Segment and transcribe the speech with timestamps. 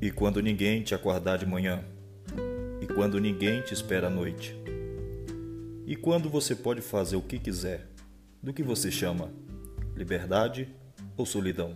[0.00, 1.82] E quando ninguém te acordar de manhã?
[2.80, 4.54] E quando ninguém te espera à noite?
[5.84, 7.88] E quando você pode fazer o que quiser?
[8.40, 9.32] Do que você chama?
[9.96, 10.68] Liberdade
[11.16, 11.74] ou solidão?